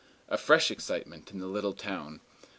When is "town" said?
1.73-2.21